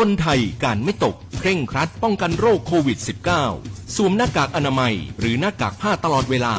[0.00, 2.98] คนไทยการไม่ตกเคร่งครัดป้องกันโรคโควิด
[3.46, 6.54] -19 สวมหน้ากากอนามัย หรือหน้ากากผ้าตลอดเวลา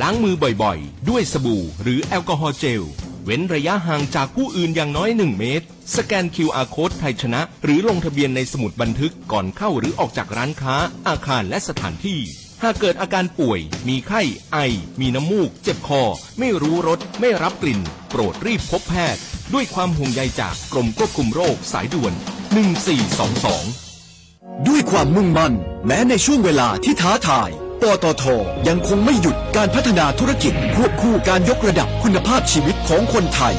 [0.00, 2.82] ล้างมือบ่อยๆ ด้วยสบู่หรือแอลกอฮอล์เจล
[3.24, 5.66] เว้นระยะห่างจากผู้อื่นอย่างน้อย 1 เมตร
[5.96, 10.76] สแกน QR Code ไทยชนะ หรือลงทะเบียนในสมุดบันทึกก่อนเข้าหรือออกจากร้านค้า
[11.08, 12.20] อาคารและสถานที่
[12.62, 14.22] หากเกิดอาการป่วย มีไข้
[14.52, 14.58] ไอ
[15.00, 16.02] มีน้ำมูก เจ็บคอ
[16.38, 17.80] ไม่รู้รสไม่รับกลิ่น
[18.10, 19.22] โปรดรีบพบแพทย์
[19.54, 22.14] ด้วยความห่วงใยจากกรมควบคุมโรคสายด่วน
[22.50, 25.54] 1422 ด้วยความมุ่งมั่น
[25.86, 27.48] แม้ในช่วงเวลาที่ท้าทาย
[27.82, 28.24] ปตท
[28.68, 33.54] ยังคงไม่หยุดการพัฒนาธุรกิจควบคู่การยกระดับคุณภาพชีวิตของคนไทย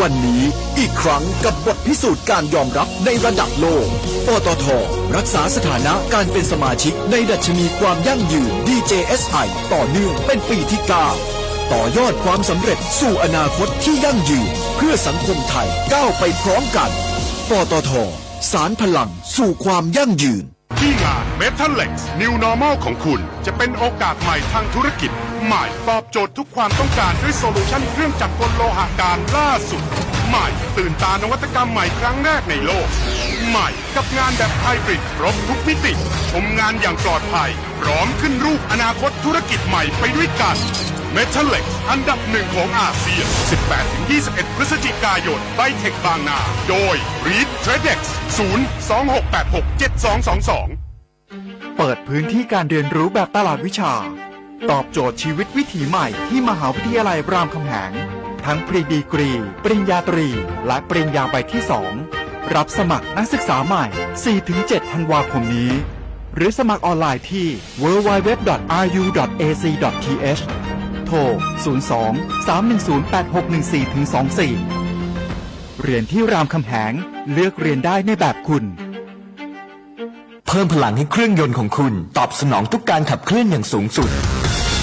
[0.00, 0.42] วันนี้
[0.78, 3.86] อีกครั้งกับบทพิสูจน์การยอมรับในระดับโลก
[4.26, 4.64] ปตท
[5.16, 10.90] รักษาสถานะการเป็นสมาชิกในดัชนีความยั่งยืน DJSI ต่อเนื่องเป็นปีที่ 9
[11.72, 16.90] ต่อยอดความสำเร็จสู่อนาคตที่ยั่งยืน เพื่อสังคมไทยก้าวไปพร้อมกัน
[17.50, 17.92] ปตท
[18.52, 20.44] สารพลังสู่ความยั่งยืน
[20.78, 25.10] ที่งาน Metalex New Normal ของคุณ จะเป็นโอกาสใหม่ทางธุรกิจ
[25.44, 29.82] ใหม่ตอบโจทย์ทุกความต้องการด้วย solution เครื่องจักรกลโลหะการล่าสุด
[30.28, 32.86] ใหม่ตื่นตานวัตกรรมใหม่ครั้งแรกในโลก
[33.48, 35.92] ใหม่กับงานแบบไฮบริดครบทุกมิติ
[36.30, 37.50] ชมงานอย่างปลอดภัย
[37.80, 40.56] พร้อมขึ้นรูปอนาคตธุรกิจใหม่ไปด้วยกัน
[41.16, 43.26] Metallex อันดับหนึ่งของอาเซียน
[43.92, 46.96] 18-21 พฤศจิกายนไบเทคบางนา โดย
[47.28, 48.00] Read Tradex
[48.38, 48.46] 026867222
[51.76, 53.94] เปิดพื้นที่การเรียนรู้แบบตลาดวิชา
[54.70, 57.92] ตอบโจทย์ชีวิตวิถีใหม่ที่มหาวิทยาลัยรามคำแหง
[58.46, 59.30] ทั้งปริดีกรี
[59.64, 60.28] ปริญญาตรี
[60.66, 61.62] และปริญญาใบที่
[62.08, 63.84] 2 รับสมัครนักศึกษาใหม่
[64.38, 65.70] 4-7 ธันวาคมนี้
[66.34, 67.46] หรือสมัครออนไลน์ที่
[67.82, 70.42] www.ru.ac.th
[71.06, 71.18] โทร
[71.84, 73.82] 02 310 8614
[74.74, 76.92] 24 เรียนที่รามคำแหง
[77.32, 78.64] เลือกเรียนได้ในแบบคุณ
[80.46, 84.10] เพิ่มพลังให้เครื่องยนต์ของคุณ ตอบสนองทุกการขับเคลื่อนอย่างสูงสุด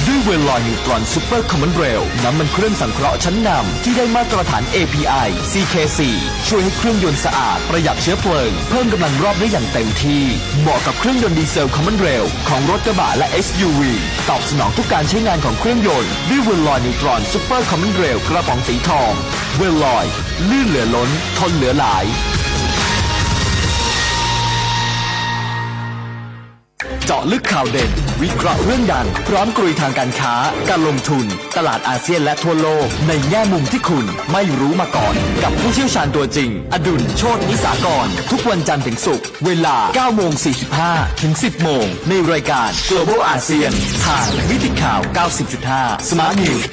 [0.08, 6.00] ด้วยเวลลอยนิวตรอนซูเปอร์ common rail น้ำมันเครื่องสังเคราะห์ชั้นนำที่ได้มาตรฐาน API CK4
[6.48, 10.24] ช่วยให้เครื่องยนต์สะอาดประหยัดเชื้อเพลิง เพิ่มกำลังรอบได้อย่างเต็มที่
[10.62, 13.82] เหมาะกับเครื่องยนต์ดีเซล common rail ของรถกระบะและ SUV
[14.30, 19.12] ตอบสนองทุกการใช้งานของเครื่องยนต์ด้วยเวลลอยนิวตรอนซูเปอร์ common rail กระป๋องสีทอง
[19.58, 20.06] เวลลอย
[20.50, 22.06] ลื่นเหลือล้น ทนเหลือหลาย
[27.14, 27.92] เจาะลึกข่าวเด่น
[28.24, 30.36] วิเคราะห์เรื่องดัง พร้อมกลยุทธ์ทางการค้า
[30.70, 31.26] การลงทุน
[31.58, 40.32] ตลาดอาเซียนและทั่วโลก ในแง่มุมที่คุณไม่รู้มาก่อน กับผู้เชี่ยวชาญตัวจริง อดุลโชตนิสากร ทุกวันจันทร์ถึงศุกร์เวลา9โมง
[40.78, 43.74] 45 ถึง 10 โมง ในรายการ Global ASEAN
[44.06, 45.02] ทางวิทยข่าว
[45.58, 46.64] 90.5 Smart News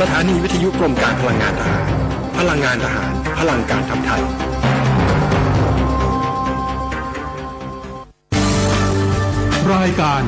[0.00, 2.05] สถานีวิทยุกรมการพลังงานทหาร
[2.38, 4.22] พลังงานทหาร พลังการทำไทย
[9.74, 10.22] รายการ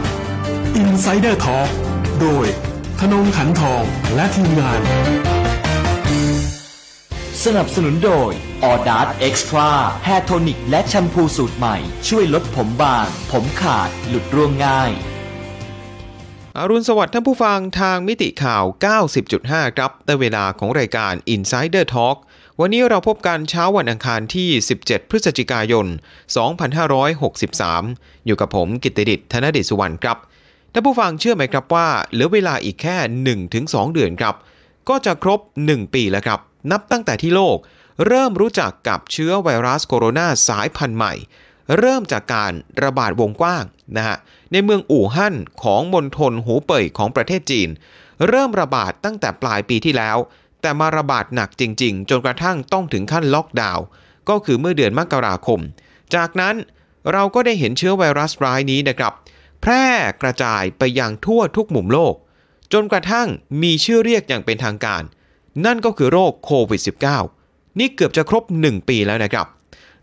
[0.83, 1.71] Insider Talk
[2.21, 2.47] โดย
[3.01, 3.83] ธนงขันทอง
[4.15, 4.81] และทีมงาน
[7.45, 8.33] สนับสนุนโดย
[8.65, 9.71] ออดาร์ Extra
[10.05, 11.77] แฮร์โทนิกและแชมพูสูตรใหม่
[12.09, 14.91] ช่วยลดผมบาง ผมขาด หลุดร่วงง่าย
[16.61, 18.65] อรุณสวัสดิ์ท่านผู้ฟังทางมิติข่าว
[19.21, 22.17] 90.5 ครับในเวลาของรายการ Insider Talk
[22.61, 24.49] วันนี้เราพบกันเช้าวันอังคารที่
[24.81, 25.87] 17 พฤศจิกายน
[27.47, 30.19] 2563 อยู่กับผมกิตติดิษฐ์ธนเดิษฐ์สุวรรณครับ
[30.73, 32.97] ท่านผู้ฟังเชื่อไหมครับว่าเหลือเวลาอีกแค่
[33.47, 34.35] 1-2 เดือนครับ
[34.89, 36.41] ก็จะครบ 1 ปีแล้วครับ
[36.71, 37.59] นับตั้งแต่ที่โลก
[38.07, 41.15] เริ่มรู้จักกับเชื้อไวรัสโคโรนาสายพันธุ์ใหม่
[41.77, 42.53] เริ่มจากการ
[42.83, 43.65] ระบาดวงกว้าง
[43.97, 44.17] นะฮะ
[44.53, 47.69] ในเมืองอู่ฮั่นของมณฑลหูเป่ยของประเทศจีน
[48.29, 50.17] เริ่มระบาดตั้งแต่ปลายปีที่แล้ว
[50.61, 53.85] แต่มาระบาดหนักจริง ๆ จนกระทั่งต้องถึงขั้นล็อกดาวน์
[54.29, 55.61] ก็คือเมื่อเดือนมกราคม
[56.15, 56.55] จากนั้น
[57.13, 59.13] เราก็ได้เห็นเชื้อไวรัสร้ายนี้นะครับ
[59.61, 59.85] แพร่
[60.23, 62.15] กระจายไปยังทั่วทุกมุมโลก
[62.73, 63.29] จนกระทั่ง
[63.63, 65.03] มีชื่อเรียกอย่างเป็นทางการ
[65.65, 66.81] นั่นก็คือโรคโควิด
[67.27, 69.47] -19 นี่เกือบจะครบ 1 ปีแล้วนะครับ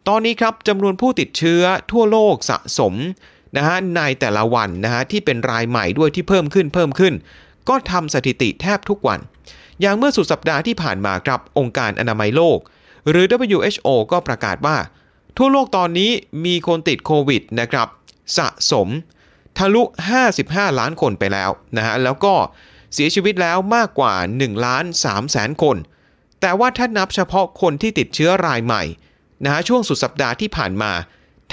[0.10, 1.62] ตอนนี้ครับจำนวนผู้ติดเชื้อ
[1.92, 2.94] ทั่วโลกสะสม
[3.58, 7.14] นะฮะในแต่ละวันนะฮะที่เป็นรายใหม่ด้วยที่เพิ่มขึ้นเพิ่มขึ้น
[7.70, 9.20] ก็ทำสถิติแทบทุกวัน
[9.82, 12.60] อย่างเมื่อสุดสัปดาห์ที่ผ่านมาครับองค์การอนามัยโลก
[13.10, 14.78] หรือ WHO ก็ประกาศว่า
[15.38, 16.12] ทั่วโลกตอนนี้
[16.46, 17.88] มีคนติดโควิดนะครับ
[18.38, 18.88] สะสม
[19.58, 19.84] ทะลุ
[20.30, 22.34] 55 ล้านคนไปแล้วนะฮะแล้วก็
[22.94, 25.78] เสียชีวิตแล้วมากกว่า1ล้าน3แสนคน
[26.42, 28.84] แต่ว่าถ้านับเฉพาะคนที่ติดเชื้อรายใหม่
[29.44, 30.92] นะฮะช่วงสุดสัปดาห์ที่ผ่านมา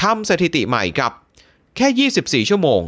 [0.03, 1.13] ทำสถิติใหม่ครับ
[1.77, 2.11] แค่
[2.45, 2.83] 24 ชั่วโมง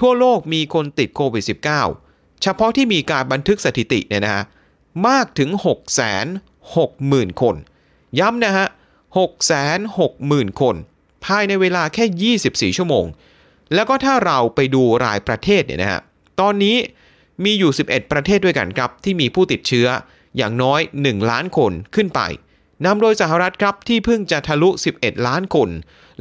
[0.00, 1.44] ทั่วโลกมีคนติดโควิด
[1.88, 4.44] -19 เฉพาะที่มีการบันทึกสถิติเนี่ยนะฮะ
[5.08, 6.24] มากถึง 6 6 0
[6.74, 7.56] 0 0 0 คน
[8.18, 8.66] ย้ำนะฮะ
[9.16, 10.76] 6 6 0 0 0 0 คน
[11.24, 12.34] ภายในเวลาแค่
[12.72, 13.06] 24 ชั่วโมง
[13.74, 16.00] แล้วก็ถ้าเราไปดูรายประเทศเนี่ยนะฮะ
[16.40, 16.76] ตอนนี้
[17.44, 19.86] มีอยู่ 11 ประเทศด้วยกันครับ ที่มีผู้ติดเชื้อ
[20.36, 22.20] อย่างน้อย 1 ล้านคนขึ้นไป
[22.84, 25.70] นำโดยสหรัฐครับที่เพิ่งจะทะลุ 11 ล้านคน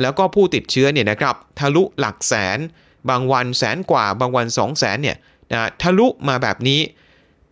[0.01, 2.59] แล้วก็ผู้ติดเชื้อเนี่ยนะครับทะลุหลักแสน
[3.09, 5.17] บางวันแสนกว่า บางวัน 2 0 0แสนเนี่ย
[5.51, 6.81] นะทะลุมาแบบนี้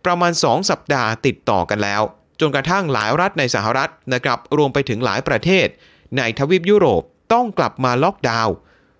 [0.04, 2.02] ประมาณ 2 สัปดาห์ติดต่อกันแล้ว
[2.40, 5.66] จนกระทั่งหลายรัฐในสหรัฐนะครับรวมไปถึงหลายประเทศ
[6.16, 7.02] ในทวีปยุโรป
[7.32, 8.54] ต้องกลับมาล็อกดาวน์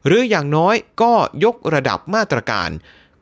[0.06, 1.12] หรืออย่างน้อยก็
[1.44, 2.70] ยกระดับมาตรการ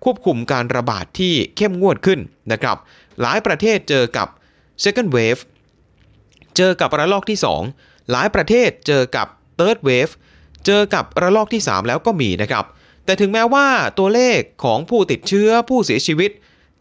[0.05, 2.21] ควบคุมการระบาดที่เข้มงวดขึ้น
[2.53, 2.77] นะครับ
[3.21, 4.29] หลายประเทศเจอกับ
[4.85, 5.43] second wave
[6.57, 7.39] เจอกับระลอกที่
[7.75, 9.27] 2 หลายประเทศเจอกับ
[9.59, 10.13] third wave
[10.67, 12.65] เจอกับระลอกที่ 3 แล้วก็มีนะครับ
[13.05, 13.67] แต่ถึงแม้ว่า
[13.99, 16.31] ตัวเลขของผู้ติดเชื้อผู้เสียชีวิต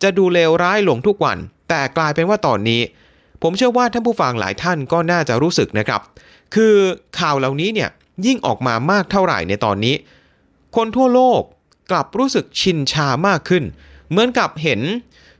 [0.03, 1.37] จะดูเลวร้ายลงทุกวัน
[1.69, 2.81] แต่กลายเป็นว่าตอนนี้
[3.41, 6.01] ผมเชื่อว่าท่านผู้ฟังหลายท่านก็น่าจะรู้สึกนะครับ
[6.55, 6.75] คือ
[7.19, 7.89] ข่าวเหล่านี้เนี่ย
[8.25, 9.95] ยิ่งออกมามากเท่าไหร่ในตอนนี้
[10.75, 11.41] คนทั่วโลก
[11.91, 13.63] กลับรู้สึกชินชามากขึ้น
[14.09, 14.81] เหมือนกับเห็น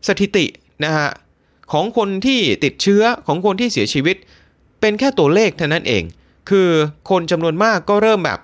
[0.07, 0.45] สถิติ
[0.83, 1.10] นะฮะ
[1.71, 4.15] ของคนที่ติดเชื้อของคนที่เสียชีวิต
[4.81, 6.03] เป็นแค่ตัวเลขเท่านั้นเอง
[6.50, 6.69] คือ
[7.09, 8.39] คนจำนวนมากก็เริ่มแบบ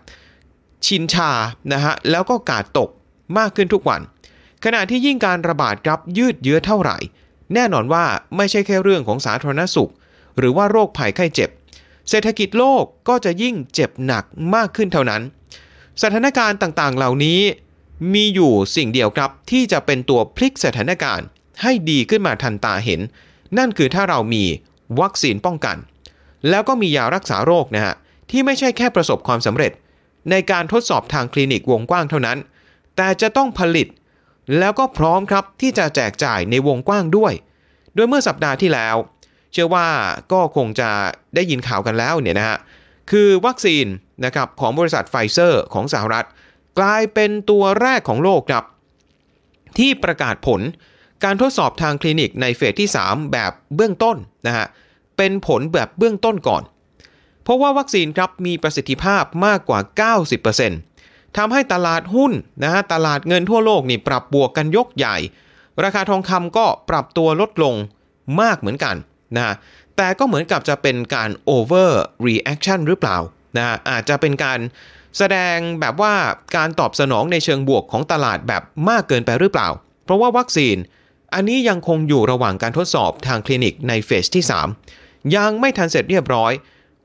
[0.86, 1.32] ชินชา
[1.74, 2.90] นะฮะแล้วก็กาดตก
[3.38, 4.02] มากขึ้นทุกวัน
[4.64, 6.98] ขณะที่ยิ่งการระบาดรับยืดเยื้อเท่าไหร่
[7.54, 9.92] แน่นอนว่าไม่ใช่แค่เรื่องของสาธารณสุข
[10.38, 11.50] หรือว่าโรคภัยไข้เจ็บ
[12.10, 14.24] เศรษฐกิจโลกก็จะยิ่งเจ็บหนัก
[14.56, 15.22] มากขึ้นเท่านั้น
[16.02, 17.40] สถานการณ์ต่างๆเหล่านี้
[18.14, 21.28] มีอยู่สิ่งเดียวครับที่จะเป็นตัวพลิกสถานการณ์
[21.62, 23.02] ให้ดีขึ้นมาทันตาเห็น
[23.58, 24.44] นั่นคือถ้าเรามี
[25.02, 25.78] วัคซีนป้องกัน
[26.50, 27.96] แล้วก็มียารักษาโรคนะฮะ
[28.30, 29.72] ที่ไม่ใช่แค่ประสบความสำเร็จ
[30.32, 32.38] ในการทดสอบทางคลินิกวงกว้างเท่านั้น
[32.96, 33.88] แต่จะต้องผลิต
[34.60, 37.34] แล้วก็พร้อมครับที่จะแจกจ่ายในวงกว้างด้วย
[37.96, 38.96] โดยเมื่อสัปดาห์ที่แล้ว
[39.52, 39.88] เชื่อว่า
[40.32, 40.90] ก็คงจะ
[41.36, 42.58] ได้ยินข่าวกันแล้วเนี่ยนะฮะ
[43.12, 43.86] คือวัคซีน
[44.26, 46.28] นะครับของบริษัทไฟเซอร์ของสหรัฐ
[46.80, 48.66] กลายเป็นตัวแรกของโลกครับ
[49.78, 50.62] ที่ประกาศผล
[51.24, 54.18] การทดสอบทางคลินิกในเฟสที่ 3 แบบเบื้องต้น
[54.48, 54.68] นะฮะ
[55.18, 56.64] เป็นผลแบบเบื้องต้นก่อน
[57.44, 59.80] เพราะว่าวัคซีนครับมีประสิทธิภาพมากกว่า
[60.60, 62.32] 90%ทำให้ตลาดหุ้น
[62.64, 65.18] นะฮะตลาดเงินทั่วโลกนี่ปรับบวกกันยกใหญ่
[65.84, 67.76] ราคาทองคำก็ปรับตัวลดลง
[68.42, 68.96] มากเหมือนกัน
[69.36, 69.56] นะฮะ
[69.98, 71.90] แต่ก็เหมือนกับจะเป็นการ over
[72.26, 73.18] reaction หรือเปล่า
[73.58, 74.60] นะอาจจะเป็นการ
[75.18, 76.14] แสดงแบบว่า
[76.56, 79.70] การตอบสนองในเชิงบวกของตลาดแบบมากเกินไปหรือเปล่า
[80.04, 80.76] เพราะว่าวัคซีน
[81.34, 84.44] อันนี้ยังคงอยู่ระหว่างการทดสอบทางคลินิกในเฟสที่
[84.88, 86.52] 3 ยังไม่ทันเสร็จเรียบร้อย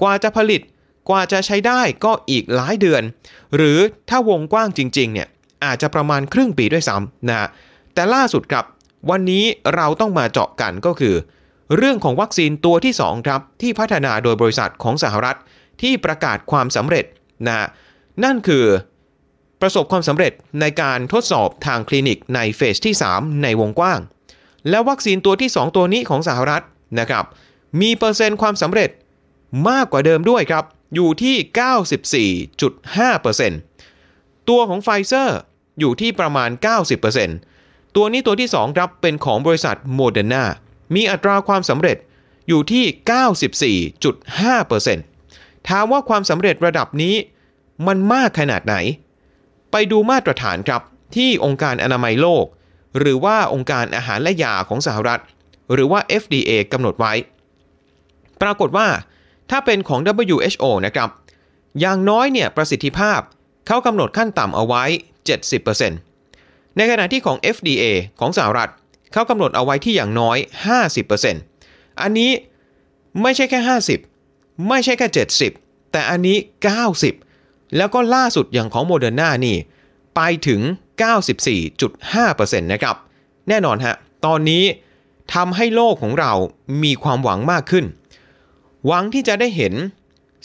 [0.03, 0.61] กว่าจะผลิต
[1.09, 3.03] กว่าจะใช้ได้ก็อีกหลายเดือน
[3.57, 3.79] หรือ
[4.09, 5.29] ถ้าวงกว้างจริงๆเนี่ย
[5.65, 7.49] อาจจะประมาณครึ่งปีด้วยซ้ำนะ
[7.95, 8.65] แต่ล่าสุดครับ
[9.11, 11.15] วันนี้เราต้องมาเจาะกันก็คือ
[11.77, 15.39] เรื่องของวัคซีนตัวที่ 2 ครับ ที่พัฒนาโดยบริษัทของสหรัฐ
[15.83, 17.05] ที่ประกาศความสำเร็จ
[17.47, 17.67] นะ
[18.25, 18.65] นั่นคือ
[19.63, 24.01] ประสบความสำเร็จในการทดสอบทางคลินิกในเฟสที่ 3 ในวงกว้าง
[24.71, 26.63] และวัคซีนตัวที่ 2 ตัวนี้ของสหรัฐ
[26.99, 27.25] นะครับ
[27.81, 28.91] มีเปอร์เซ็นต์ความสำเร็จ
[29.69, 30.65] มากกว่าเดิมด้วยครับ
[30.95, 32.31] อยู่ที่
[33.81, 35.39] 94.5%ตัวของไฟเซอร์
[35.81, 36.51] อยู่ที่ประมาณ
[37.23, 40.45] 90%ตัวนี้ตัวที่ 2 ครับ เป็นของบริษัทโมเดอร์นา
[40.95, 41.97] มีอัตราความสำเร็จ
[42.49, 43.85] อยู่ที่
[44.67, 47.15] 94.5%ถามว่าความสำเร็จระดับนี้
[47.87, 48.77] มันมากขนาดไหน
[49.73, 50.83] ไปดูมาตรฐานครับ
[51.17, 52.47] ที่องค์การอนามัยโลก
[52.99, 55.21] หรือว่าองค์การอาหารและยาของสหรัฐ
[55.73, 57.13] หรือว่า FDA กำหนดไว้
[58.43, 58.89] ปรากฏว่า
[59.51, 60.01] ถ้าเป็นของ
[60.33, 61.09] WHO นะครับ
[61.81, 63.21] อย่างน้อยเนี่ยประสิทธิภาพ
[63.67, 64.85] เขากำหนดขั้นต่ำเอาไว้
[65.61, 67.85] 70%ในขณะที่ของ FDA
[68.21, 68.71] ของสหรัฐ
[69.13, 70.37] เขากำหนดเอาไว้ที่อย่างน้อย
[71.19, 72.31] 50%อันนี้
[73.23, 73.61] ไม่ใช่แค่
[74.15, 75.09] 50 ไม่ใช่แค่
[75.51, 76.37] 70 แต่อันนี้
[76.91, 77.32] 90
[77.77, 79.57] แล้วก็ล่าสุดอย่างของโมเดอร์นานี่
[80.17, 80.61] ไปถึง
[81.41, 82.97] 94.5%นะครับ
[83.49, 83.95] แน่นอนฮะ
[84.27, 84.65] ตอนนี้
[85.35, 86.33] ทำให้โลกของเรา
[86.83, 87.85] มีความหวังมากขึ้น
[88.87, 89.75] หวังที่จะได้เห็น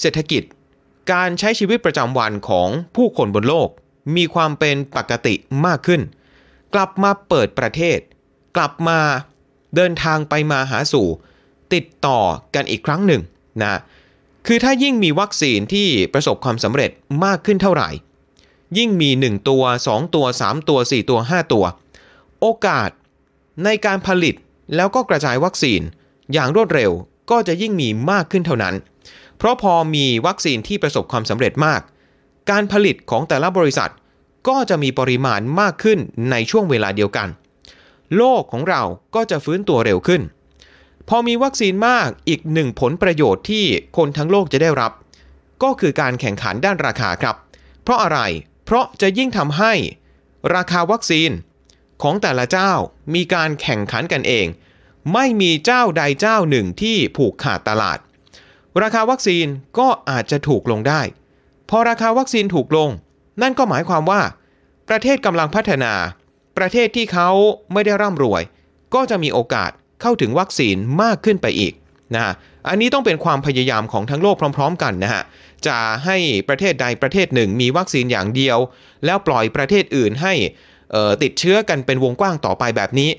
[0.01, 0.43] เศรษฐกิจ
[1.12, 3.69] การใช้ชีวิตประจำวันของผู้คนบนโลก
[4.15, 5.34] มีความเป็นปกติ
[5.65, 6.01] มากขึ้น
[6.74, 8.00] กลับมาเปิดประเทศ
[8.57, 9.00] กลับมา
[9.75, 11.07] เดินทางไปมาหาสู่
[11.74, 12.19] ติดต่อ
[12.55, 13.22] กันอีกครั้งหนึ่ง
[13.62, 13.79] นะ
[14.48, 16.92] คือถ้ายิ่งมีวัคซีนที่ประสบความสำเร็จ
[17.25, 17.89] มากขึ้นเท่าไหร่
[18.77, 21.66] ยิ่งมี 1 ตัว 2 ตัว 3 ตัว 4 ตัว 5 ตัว
[22.42, 22.89] โอกาส
[23.63, 24.36] ในการผลิต
[24.75, 25.82] แล้วก็กระจายวัคซีน
[26.34, 26.92] อย่างรวดเร็ว
[27.32, 28.75] ก็จะยิ่งมีมากขึ้นเท่านั้น
[29.38, 31.82] เพราะพอมีวัคซีนที่ประสบความสำเร็จมาก
[32.50, 33.92] การผลิตของแต่ละบริษัท
[34.48, 36.00] ก็จะมีปริมาณมากขึ้น
[36.32, 37.27] ในช่วงเวลาเดียวกัน
[38.18, 38.82] โลกของเรา
[39.16, 40.22] ก็จะฟื้นตัวเร็วขึ้น
[41.10, 43.66] พอมีวัคซีนมากอีกหนึ่งผลประโยชน์ที่
[43.98, 44.92] คนทั้งโลกจะได้รับ
[45.64, 47.36] ก็คือการแข่งขันด้านราคาครับ
[47.84, 48.20] เพราะอะไร
[48.66, 49.74] เพราะจะยิ่งทำให้
[50.56, 51.32] ราคาวัคซีน
[52.02, 52.72] ของแต่ละเจ้า
[53.14, 54.48] มีการแข่งขันกันเอง
[55.14, 57.98] ไม่มีเจ้าใดเจ้าหนึ่งที่ผูกขาดตลาด
[58.82, 59.46] ราคาวัคซีน
[59.80, 61.02] ก็อาจจะถูกลงได้
[61.70, 62.90] พอราคาวัคซีนถูกลง
[63.42, 64.22] นั่นก็หมายความว่า
[64.90, 65.94] ประเทศกำลังพัฒนา
[66.58, 67.30] ประเทศที่เขา
[67.74, 68.42] ไม่ได้ร่ำรวย
[68.94, 71.74] ก็จะมีโอกาส เข้าถึงวัคซีนมากขึ้นไปอีก
[72.16, 72.34] นะฮะ
[72.70, 75.24] อันนี้ต้องเป็นความพยายามของทั้งโลกพร้อม ๆ กันนะฮะ
[75.68, 76.18] จะให้
[76.50, 78.58] ประเทศใดประเทศหนึ่งมีวัคซีนอย่างเดียว
[79.06, 80.34] แล้วปล่อยประเทศอื่นให้
[81.24, 83.10] ติดเชื้อกันเป็นวงกว้างต่อไปแบบนี้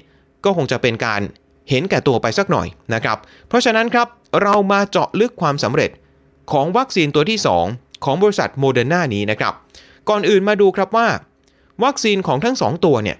[0.44, 1.20] ก็คงจะเป็นการ
[1.70, 3.18] เห็นแก่ตัวไปสักหน่อยนะครับ
[3.49, 4.08] เพราะฉะนั้นครับ
[4.42, 5.90] เรามาเจาะลึกความสำเร็จ
[6.52, 7.38] ของวัคซีนตัวที่
[7.70, 9.54] 2 ของบริษัทโมเดอร์นานี้นะครับ
[10.08, 11.08] ก่อนอื่นมาดูครับว่า
[11.85, 13.18] วัคซีนของทั้ง 2 ตัวเนี่ย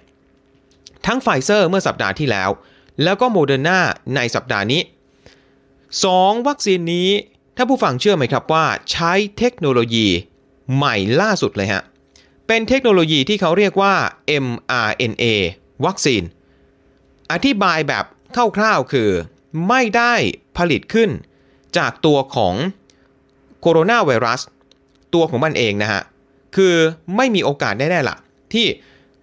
[1.07, 2.49] ทั้งไฟเซอร์เมื่อสัปดาห์ที่แล้ว
[3.03, 3.79] แล้วก็โมเดอร์นา
[4.15, 4.81] ในสัปดาห์นี้
[5.63, 7.09] 2 วัคซีนนี้
[7.55, 10.07] ถ้าผู้ฟังเชื่อไหมครับว่า ใช้เทคโนโลยี
[10.75, 11.83] ใหม่ล่าสุดเลยฮะ
[12.47, 13.93] เป็นเทคโนโลยีที่เขาเรียกว่า
[14.45, 15.23] mRNA
[15.85, 16.23] วัคซีน
[17.31, 18.05] อธิบายแบบ
[18.57, 19.09] คร่าวๆคือ
[19.67, 20.13] ไม่ได้
[20.57, 21.09] ผลิตขึ้น
[21.77, 22.55] จากตัวของ
[23.61, 24.41] โคโรนาไวรัส
[25.13, 26.01] ตัวของมันเองนะฮะ
[26.55, 26.75] คือ
[27.15, 28.17] ไม่มีโอกาสแน่ๆละ
[28.53, 28.65] ที่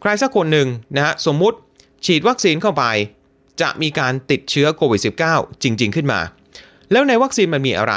[0.00, 1.58] ใครสักคนหนึ่งนะฮะ สมมุติ
[2.04, 2.84] ฉีดวัคซีนเข้าไป
[3.60, 6.20] จะมีการติดเชื้อโควิด -19 จริง ๆ ขึ้นมา
[6.92, 7.94] แล้วในวัคซีนมันมีอะไร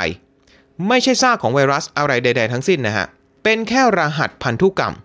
[0.88, 3.06] ไม่ใช่ซากของไวรัสอะไรใด ๆ ทั้งสิ้นนะฮะ
[3.44, 4.96] เป็นแค่รหัสพันธุกรรม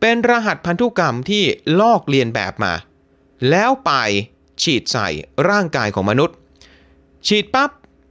[0.00, 1.44] เป็นรหัสพันธุกรรมที่
[1.80, 2.72] ลอกเลียนแบบมา
[3.50, 3.92] แล้วไป
[4.62, 5.08] ฉีดใส่
[5.48, 6.36] ร่างกายของมนุษย์
[7.26, 7.70] ฉีดปับ๊บ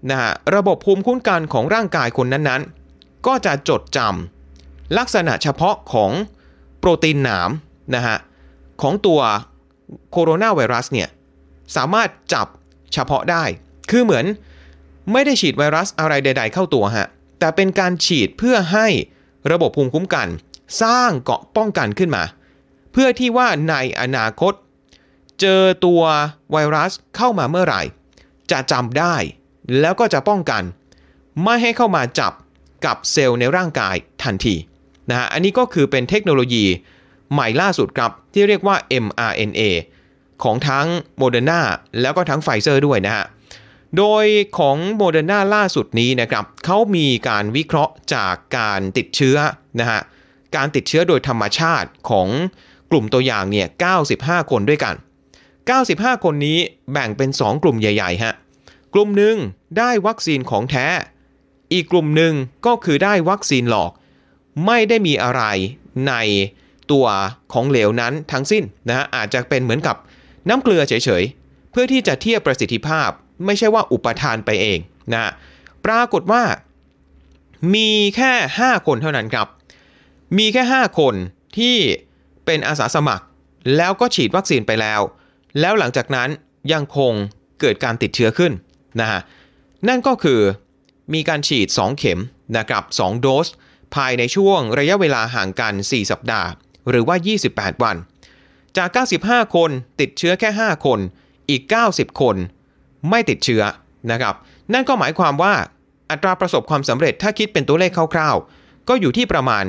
[0.09, 6.11] นะฮะระบบภูมิคุ้มกันของร่างกายคนนั้นๆ ก็จะจดจำลักษณะเฉพาะของ
[6.79, 7.49] โปรตีนหนาม
[7.95, 8.17] นะฮะ
[8.81, 9.21] ของตัว
[10.11, 11.09] โคโรนาไวรัสเนี่ย
[11.75, 12.47] สามารถจับ
[12.93, 13.43] เฉพาะได้
[13.91, 14.25] คือเหมือน
[15.11, 17.07] ไม่ได้ฉีดไวรัสอะไรใด ๆ เข้าตัวฮะ
[17.39, 18.87] แต่เป็นการฉีดเพื่อให้
[19.51, 20.27] ระบบภูมิคุ้มกัน
[20.81, 22.23] สร้างเกาะป้องกันขึ้นมา
[22.91, 24.53] เพื่อที่ว่าในอนาคต
[25.39, 26.01] เจอตัว
[26.51, 27.81] ไวรัสเข้ามาเมื่อไหร่
[28.51, 29.15] จะจำได้
[29.79, 30.63] แล้วก็จะป้องกัน
[31.43, 32.33] ไม่ให้เข้ามาจับ
[32.85, 34.55] กับเซลล์ในร่างกายทันที
[35.09, 36.65] นะฮะ อันนี้ก็คือเป็นเทคโนโลยี
[37.31, 39.61] ใหม่ล่าสุดครับที่เรียกว่า mRNA
[40.43, 40.87] ของทั้ง
[41.17, 41.61] โมเดอร์นา
[42.01, 43.25] แล้วก็ทั้งไฟเซอร์ด้วยนะฮะ
[43.97, 44.25] โดย
[44.57, 49.37] ของโมเดอร์นาล่าสุดนี้นะครับเขามีการวิเคราะห์จากการติดเชื้อ
[49.79, 50.01] นะฮะ
[50.55, 52.27] การติดเชื้อโดยธรรมชาติของ
[52.91, 53.67] กลุ่มตัวอย่างเนี่ย
[54.09, 54.95] 95 คนด้วยกัน
[55.59, 56.57] 95 คนนี้
[56.91, 58.33] แบ่งเป็น 2 กลุ่มใหญ่ๆฮะ
[58.93, 59.35] กลุ่มหนึ่ง
[59.77, 60.87] ได้วัคซีนของแท้
[61.73, 62.33] อีกกลุ่มหนึ่ง
[62.65, 63.91] ก็คือได้วัคซีนหลอก
[64.65, 65.43] ไม่ได้มีอะไร
[66.07, 66.13] ใน
[66.91, 67.05] ตัว
[67.53, 69.95] ของเหลวนั้นทั้งสิ้นนะฮะอาจจะเป็นเหมือนกับ
[70.49, 73.09] น้ำเกลือเฉยๆ เพื่อที่จะเทียบประสิทธิภาพ
[73.45, 74.79] ไม่ใช่ว่าอุปทานไปเอง
[75.13, 75.31] นะ
[75.85, 76.43] ปรากฏว่า
[77.75, 79.47] มีแค่ 5 คนเท่านั้นครับ
[80.37, 81.15] มีแค่ 5 คน
[81.57, 81.75] ที่
[82.45, 83.25] เป็นอาสาสมัคร
[83.77, 85.01] แล้วก็ฉีดวัคซีนไปแล้ว
[85.59, 86.29] แล้วหลังจากนั้น
[86.73, 87.13] ยังคง
[87.59, 88.51] เกิดการติดเชื้อขึ้น
[88.99, 89.21] นะฮะ
[89.87, 90.41] นั่นก็คือ
[91.13, 92.19] มีการฉีด 2 เข็ม
[92.57, 93.47] นะครับ2โดส
[93.95, 96.49] ภายในช่วงระยะเวลาห่างกัน 4 สัปดาห์
[96.89, 97.15] หรือว่า
[97.49, 97.97] 28 วัน
[98.77, 98.89] จาก
[99.23, 100.99] 95 คนติดเชื้อแค่ 5 คน
[101.49, 101.61] อีก
[101.93, 102.35] 90 คน
[103.09, 103.63] ไม่ติดเชื้อ
[104.11, 104.35] นะครับ
[104.73, 105.53] นั่นก็หมายความว่า
[106.11, 109.63] อัตราประสบความสำเร็จถ้าคิดเป็นตัวเลขคร่าวๆ ก็อยู่ที่ประมาณ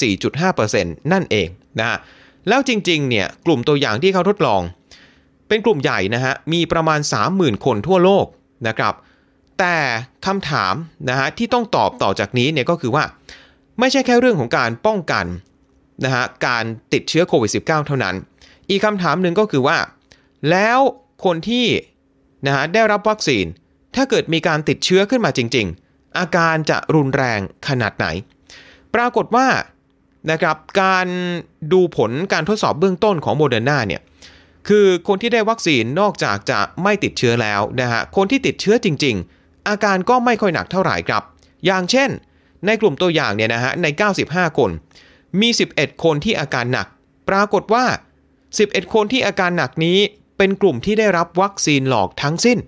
[0.00, 1.98] 94.5%นั่นเองนะฮะ
[2.48, 4.62] แล้วจริงๆ เนี่ยกลุ่มตัวอย่างที่เขาทดลอง
[5.48, 7.00] เป็นกลุ่มใหญ่นะฮะ มีประมาณ
[7.32, 8.26] 30,000 คนทั่วโลก
[8.68, 8.94] นะครับ
[9.58, 9.76] แต่
[10.26, 10.74] คำถาม
[11.08, 13.04] นะฮะที่ต้องตอบต่อจากนี้เนี่ยก็คือว่า
[13.80, 15.26] ไม่ใช่แค่เรื่องของการป้องกัน
[16.04, 18.14] นะฮะการติดเชื้อโควิด -19 เท่านั้น
[18.68, 19.78] อีกคำถามหนึ่งก็คือว่า
[20.50, 20.78] แล้ว
[21.24, 21.66] คนที่
[22.46, 23.44] นะฮะได้รับวัคซีน
[23.94, 28.06] ถ้าเกิดมีการติดเชื้อขึ้นมาจริง ๆ อาการจะรุนแรงขนาดไหน
[28.94, 29.48] ปรากฏว่า
[30.30, 31.06] นะครับการ
[31.72, 34.02] ดูผลการทดสอบเบื้องต้นของโมเดอร์นาเนี่ย
[34.68, 41.22] คือคนที่ได้วัคซีนนอกจากจะไม่ติดเชื้อแล้วนะฮะคนที่ติดเชื้อจริง ๆ อาการก็ไม่ค่อยหนักเท่าไหร่ครับ
[41.66, 42.10] อย่างเช่น
[42.66, 43.86] ในกลุ่มตัวอย่างเนี่ยนะฮะใน
[44.22, 44.70] 95 คน
[45.40, 46.86] มี 11 คนที่อาการหนัก
[47.28, 47.84] ปรากฏว่า
[48.38, 49.98] 11 คนที่อาการหนักนี้
[50.38, 52.58] เป็นกลุ่มที่ได้รับวัคซีนหลอกทั้งสิ้น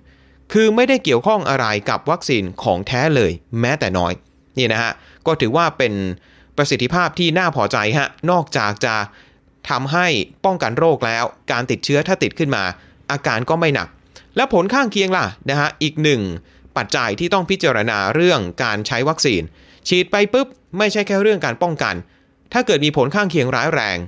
[0.53, 4.13] คือไม่ได้เกี่ยวข้องอะไรกับวัคซีนของแท้เลยแม้แต่น้อย
[4.59, 4.93] นี่นะฮะ
[5.27, 5.93] ก็ถือว่าเป็น
[6.57, 8.95] ประสิทธิภาพที่น่าพอใจฮะ นอกจากจะ
[9.71, 10.07] ทำให้
[10.45, 12.65] ป้องกันโรคแล้ว การติดเชื้อถ้าติดขึ้นมา
[13.11, 13.89] อาการก็ไม่หนัก
[14.37, 16.23] และผลข้างเคียงล่ะนะฮะ อีกหนึ่ง
[16.77, 19.43] ปัจจัยที่ต้องพิจารณาเรื่องการใช้วัคซีน
[19.89, 20.47] ฉีดไปปุ๊บ
[20.79, 21.95] ไม่ใช่แค่เรื่องการป้องกัน
[22.53, 23.99] ถ้าเกิดมีผลข้างเคียงร้ายแรง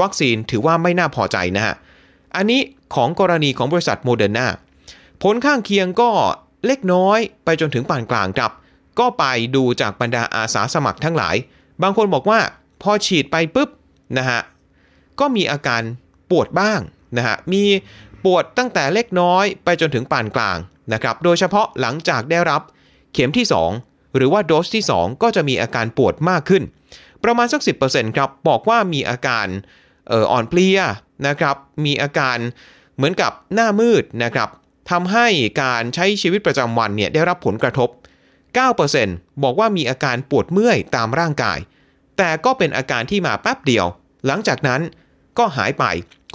[0.00, 1.74] วัคซีนถือว่าไม่น่าพอใจนะฮะ
[2.36, 2.60] อันนี้
[2.94, 4.46] ของกรณีของบริษัทโมเดอร์นา
[5.22, 6.10] ผลข้างเคียงก็
[6.66, 8.52] เล็กน้อยไปจนถึงปานกลางครับ
[8.98, 9.24] ก็ไป
[9.56, 11.36] ดูจากบรรดาอาสาสมัครทั้งหลาย
[11.82, 12.40] บางคนบอกว่า
[12.82, 13.68] พอฉีดไปปุ๊บ
[14.18, 14.40] นะฮะ
[15.20, 15.82] ก็มีอาการ
[16.30, 16.80] ปวดบ้าง
[17.16, 17.64] นะฮะ มี
[18.24, 20.58] ปวดตั้งแต่เล็กน้อยไปจนถึงปานกลาง
[20.92, 22.62] นะครับ โดยเฉพาะหลังจากได้รับ
[23.12, 23.46] เข็มที่
[23.80, 26.62] 2 หรือว่าโดสที่ 2 ก็จะมีอาการปวดมากขึ้น
[27.24, 29.46] ประมาณสัก 10%ครับบอกว่ามีอาการ
[30.30, 30.80] อ่อนเพลีย
[31.26, 32.38] นะครับมีอาการ
[32.96, 34.48] เหมือนกับหน้ามืดนะครับ
[34.90, 35.26] ทำให้
[35.62, 37.88] การใช้ชีวิตประจำวันเนี่ยได้รับผลกระทบ
[38.66, 41.58] 9%บอกว่ามีอาการปวดเมื่อยตามร่างกาย
[42.18, 43.86] แต่ก็เป็นอาการที่มาแป๊บเดียว
[44.26, 44.80] หลังจากนั้น
[45.38, 45.84] ก็หายไป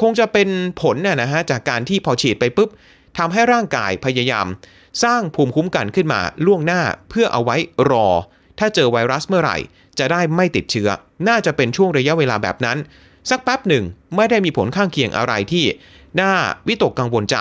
[0.01, 0.49] คงจะเป็น
[0.81, 2.69] ผลน่ะนะฮะจากการที่พอฉีดไปปุ๊บ
[3.17, 4.47] ทำให้ร่างกายพยายาม
[5.03, 7.55] สร้างภูมิคุ้มกันขึ้นมาล่วงหน้าเพื่อเอาไว้
[7.91, 8.07] รอ
[8.59, 9.57] ถ้าเจอไวรัสเมื่อไหร่
[9.99, 10.89] จะได้ไม่ติดเชื้อ
[11.27, 12.77] น่าจะเป็นช่วงระยะเวลาแบบนั้น
[13.29, 13.83] สักแป๊บหนึ่ง
[14.15, 15.65] ไม่ได้มีผลข้างเคียงอะไรที่
[16.21, 16.31] น่า
[16.67, 17.37] วิตกกังวลใจ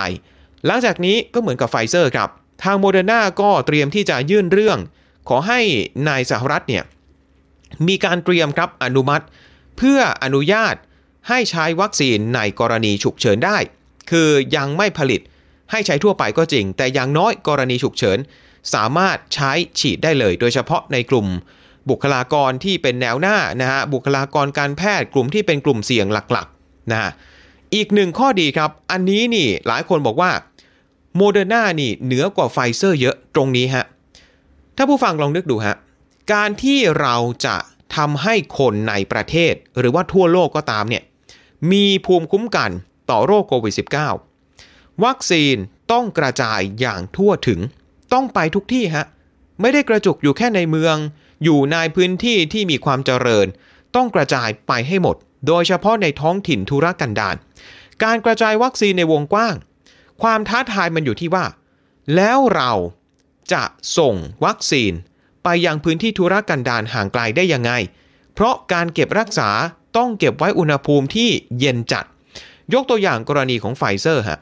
[0.65, 2.29] หลังจากนี้ก็เหมือนกับไฟเซอร์ครับ
[2.63, 4.77] ทางโมเดอร์นาก็เตรียมที่จะยื่นเรื่อง
[5.29, 5.59] ขอให้
[6.07, 6.83] นายสหรัฐเนี่ย
[7.87, 9.25] มีการเตรียมครับอนุมัติ
[9.77, 10.75] เพื่ออนุญาต
[11.29, 13.57] ให้ใช้วัคซีนในกรณีฉุกเฉินได้
[14.11, 15.21] คือยังไม่ผลิต
[15.71, 18.17] ให้ใช้ทั่วไปก็จริง แต่อย่างน้อยกรณีฉุกเฉิน
[18.73, 21.27] สามารถใช้ฉีดได้เลย โดยเฉพาะในกลุ่ม
[21.89, 27.11] บุคลากรที่เป็นแนวหน้านะฮะบุคลากรการแพทย์กลุ่มที่เป็นกลุ่มเสี่ยงหลักๆนะฮะ
[27.75, 30.31] อีกหนึ่งข้อดีครับ อันนี้นี่หลายคนบอกว่า
[31.15, 33.85] โมเดอร์นานี่เหนือกว่าไฟเซอร์เยอะตรงนี้ฮะ
[34.75, 35.75] ถ้าผู้ฟังลองนึกดูฮะ
[36.33, 37.15] การที่เรา
[37.45, 37.55] จะ
[37.95, 41.03] ทำให้คนในประเทศ หรือว่าทั่วโลกก็ตามเนี่ย
[41.71, 42.71] มีภูมิคุ้มกัน
[43.09, 43.73] ต่อโรคโควิด
[44.39, 45.55] -19 วัคซีน
[45.91, 47.59] ต้องกระจายอย่างทั่วถึง
[48.13, 49.05] ต้องไปทุกที่ฮะ
[49.61, 50.95] ไม่ได้กระจุกอยู่แค่ในเมือง
[51.43, 53.47] อยู่ในพื้นที่ที่มีความเจริญ
[53.95, 55.15] ต้องกระจายไปให้หมด
[55.47, 57.35] โดยเฉพาะในท้องถิ่นธุรกันดาร
[58.03, 59.55] การกระจายวัคซีนในวงกว้าง
[60.21, 61.45] ความท้าทายมันอยู่ที่ว่า
[62.15, 62.71] แล้วเรา
[63.53, 63.63] จะ
[63.97, 64.15] ส่ง
[64.45, 64.93] วัคซีน
[65.43, 67.71] ไปยังพื้นที่ธุรกันดารห่างไกลได้ยังไง
[68.33, 69.49] เพราะการเก็บรักษา
[69.97, 72.05] ต้องเก็บไว้อุณหภูมิที่เย็นจัด
[72.73, 74.39] ยกตัวอย่างกรณีของไฟเซอร์ฮะ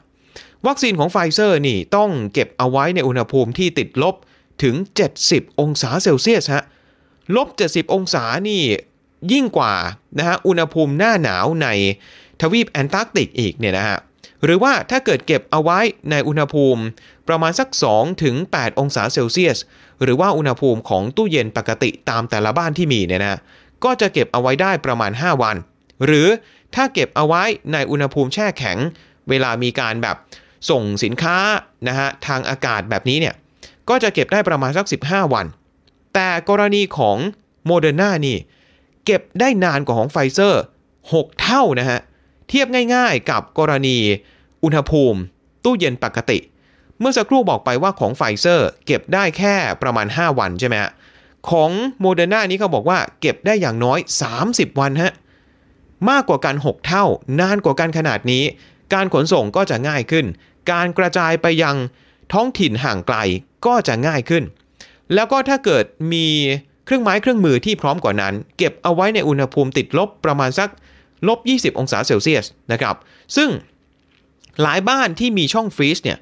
[0.66, 4.14] วัคซีนของไฟเซอร์นี่ต้องเก็บเอาไว้ในอุณหภูมิที่ติดลบ
[4.62, 4.74] ถึง
[5.18, 6.64] 70 องศาเซลเซียสฮะ
[7.36, 8.62] ลบ 70 องศานี่
[9.32, 9.74] ยิ่งกว่า
[10.18, 11.68] นะฮะอุณหภูมิหน้าหนาวใน
[12.40, 13.98] ทวีปแอนตาร์กติกอีกเนี่ยนะฮะ
[14.44, 15.78] หรือว่าถ้าเกิดเก็บเอาไว้
[16.10, 16.82] ในอุณหภูมิ
[17.28, 19.58] ประมาณสัก 2 ถึง 8 องศาเซลเซียส
[20.02, 23.40] หรือว่าอุณหภูมิของตู้เย็นปกติตามแต่ละบ้านที่มีเนี่ยนะ
[23.84, 25.56] ก็จะเก็บเอาไว้ได้ประมาณ 5 วัน
[26.04, 26.28] หรือ
[26.74, 27.42] ถ้าเก็บเอาไว้
[27.72, 28.78] ในอุณหภูมิแช่แข็ง
[29.28, 30.16] เวลามีการแบบ
[30.70, 31.36] ส่งสินค้า
[31.88, 33.34] นะฮะทางอากาศแบบนี้เนี่ย
[33.88, 35.46] ก็จะเก็บได้ประมาณสัก 15 วัน
[36.14, 37.16] แต่กรณีของ
[37.66, 38.38] โมเดอร์นานี่
[39.04, 40.62] เก็บได้นานกว่าของไฟเซอร์
[41.02, 41.98] 6 เท่านะฮะ
[42.48, 43.96] เทียบง่ายๆกับกรณี
[44.64, 45.20] อุณหภูมิ
[45.64, 46.38] ตู้เย็นปกติ
[46.98, 50.90] เมื่อสักครู่บอกไปว่าของไฟเซอร์ เก็บได้แค่ประมาณ 5 วันใช่ไหมฮะ
[51.50, 51.70] ของ
[52.00, 53.98] โมเดอร์นานี้เขาบอกว่าเก็บได้อย่างน้อย
[54.38, 55.12] 30 วันฮะ
[56.10, 57.04] มากกว่ากัน 6 เท่า
[57.40, 58.44] นานกว่ากันขนาดนี้
[58.94, 60.26] การขนส่งก็จะง่ายขึ้น
[60.70, 61.76] การกระจายไปยัง
[62.32, 63.16] ท้องถิ่นห่างไกล
[63.66, 64.44] ก็จะง่ายขึ้น
[65.14, 66.26] แล้วก็ถ้าเกิดมี
[66.84, 70.70] เครื่องไม้เครื่องมือที่พร้อมกว่านั้น เก็บเอาไว้ในอุณหภูมิติดลบประมาณสัก
[71.28, 72.96] ลบ 20 องศาเซลเซียสนะครับ
[73.36, 73.48] ซึ่ง
[74.62, 76.18] หลายบ้านที่มีช่อง freeze เนี่ย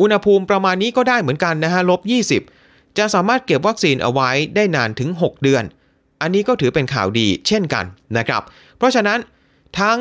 [0.00, 2.00] อุณหภูมิประมาณนี้ก็ได้เหมือนกันนะฮะลบ
[2.48, 5.64] 20 จะสามารถเก็บวัคซีนเอาไว้ได้นานถึง 6 เดือน
[6.20, 7.84] อันนี้ก็ถือเป็นข่าวดีเช่นกัน
[8.18, 8.42] นะครับ
[8.76, 9.18] เพราะฉะนั้น
[9.80, 9.98] ทั้ง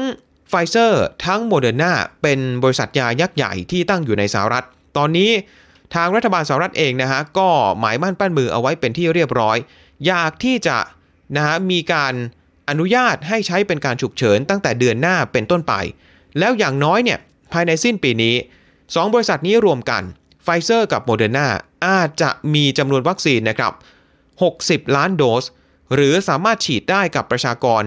[0.54, 4.66] ไฟเซอร์ทั้งโมเดอร์นาเป็นบริษัทยายักษ์ใหญ่ที่ตั้งอยู่ในสหรัฐ
[4.98, 5.32] ตอนนี้
[5.96, 9.58] ทางรัฐบาลสหรัฐเองนะฮะก็หมายมั่นปั้นมือเอาไว้เป็นที่เรียบร้อย
[10.06, 10.78] อยากที่จะ
[11.36, 12.14] นะฮะมีการ
[12.70, 15.74] อนุญาตให้ใช้เป็นการฉุกเฉินตั้งแต่เดือนหน้าเป็นต้นไป
[16.40, 17.20] แล้วอย่างน้อยเนี่ย
[17.54, 18.36] ภายในสิ้นปีนี้
[18.76, 20.04] 2 บริษัทนี้รวมกัน
[20.44, 21.48] ไฟเซอร์กับโมเดอร์นา
[21.88, 23.74] อาจจะมีจำนวนวัคซีนนะครับ
[24.34, 25.44] 60 ล้านโดส
[25.94, 27.84] หรือสามารถฉีดได้กับประชากร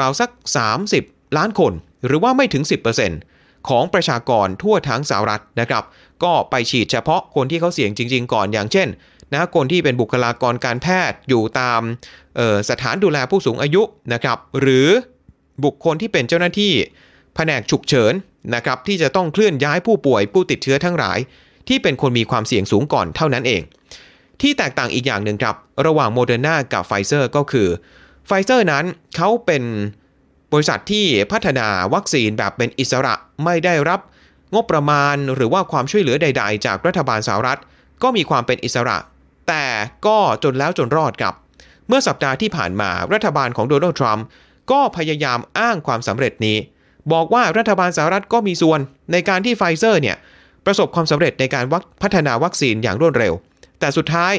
[0.00, 0.30] ราวๆสัก
[0.76, 1.72] 30 ล้านคน
[2.06, 2.62] หรือว่าไม่ถึง
[3.14, 5.84] 10%ของประชากรทั่วทั้งสหรัฐนะครับ
[6.24, 8.88] ก็ไปฉีดเฉพาะคนที่เขาเสี่ยงจริง ๆ ก่อนอย่างเช่น
[9.32, 11.80] นะคนที่เป็นบุคลากรการแพทย์อยู่ตาม
[12.70, 14.88] สถานดูแลผู้สูงอายุนะครับหรือ
[15.64, 16.72] บุคคลที่เป็นเจ้าหน้าที่
[17.34, 18.12] แผนกฉุกเฉิน
[18.54, 21.18] นะครับที่จะต้องเคลื่อนย้ายผู้ป่วยผู้ติดเชื้อทั้งหลาย
[21.68, 23.62] ที่เป็นคนมีความเสี่ยงสูงก่อนเท่านั้นเอง
[24.40, 27.68] ที่แตกต่างอีกอย่างหนึ่งครับ ระหว่างโมเดอร์นากับไฟเซอร์ก็คือ
[28.26, 28.84] ไฟเซอร์นั้น
[29.16, 29.62] เขาเป็น
[30.52, 34.00] บริษัทที่พัฒนาวัคซีนแบบเป็นอิสระไม่ได้รับ
[34.54, 37.58] งบประมาณหรือว่าความช่วยเหลือใด ๆ จากรัฐบาลสหรัฐ
[38.02, 38.96] ก็มีความเป็นอิสระ
[39.48, 39.66] แต่
[40.06, 41.34] ก็จนแล้วจนรอดครับ
[41.88, 44.26] เมื่อสัปดาห์ที่ผ่านมารัฐบาลของโดนัลด์ทรัมป์
[44.70, 46.58] ก็พยายามอ้างความสำเร็จนี้
[47.12, 48.80] บอกว่ารัฐบาลสหรัฐก็มีส่วน
[49.12, 50.16] ในการที่ไฟเซอร์เนี่ย
[50.66, 51.64] ประสบความสำเร็จในการ
[52.02, 53.32] พัฒนาวัคซีนอย่างรวดเร็ว
[53.80, 54.32] แต่สุดท้าย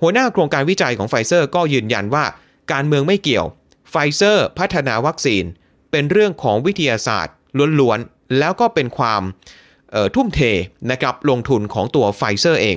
[0.00, 2.24] หัวหน้าโครงการวิจัยของไฟเซอร์ก็ยืนยันว่า
[2.72, 3.46] การเมืองไม่เกี่ยว
[3.92, 5.44] ไฟเซอร์พัฒนาวัคซีน
[5.90, 7.34] เป็นเรื่องของวิทยาศาสตร์
[7.80, 9.22] ล้วนๆ แล้วก็เป็นความ
[10.14, 10.40] ทุ่มเท
[10.90, 12.76] นะครับลงทุนของตัวไฟเซอร์เอง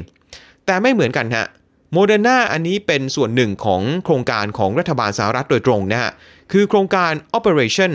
[0.65, 1.45] แต่ไม่เหมือนกันฮะ
[1.93, 6.11] โมเดอร์นาอันนี้เป็นส่วนหนึ่งของโครงการของรัฐบาลสหรัฐโดยตรงนะฮะ
[6.51, 7.93] คือโครงการ Operation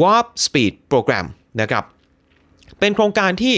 [0.00, 1.26] Warp Speed Program
[1.60, 1.84] นะครับ
[2.78, 3.56] เป็นโครงการที่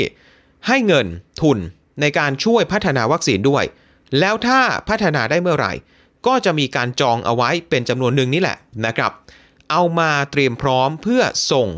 [0.69, 1.07] ให้เงิน
[1.43, 1.59] ทุน
[2.01, 3.65] ในการช่วยพัฒนาวัคซีนด้วย
[4.21, 5.73] แล้วถ้าพัฒนาได้เมื่อไหร่
[6.27, 9.13] ก็จะมีการจองเอาไว้เป็นจำนวนหนึ่งนี่แหละนะครับ
[9.71, 11.69] เอามาเตรียมพร้อมเพื่อส่ง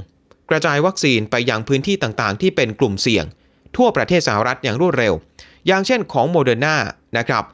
[0.51, 3.25] กระจายวัคซีนไปยังพื้นที่ต่างๆ ที่เป็นกลุ่มเสี่ยง
[3.77, 5.15] ทั่วประเทศสหรัฐอย่างรวดเร็ว
[5.67, 6.77] อย่างเช่นของโมเดอร์นา
[7.19, 7.45] นะครับ